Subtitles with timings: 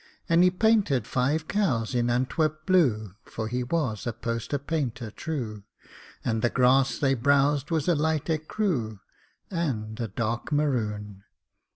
[0.27, 5.61] And he painted five cows in Antwerp blue (For he was a poster painter true),
[6.25, 8.97] And the grass they browsed was a light écru
[9.51, 11.23] And a dark maroon.